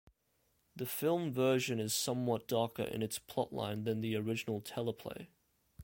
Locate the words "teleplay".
4.59-5.27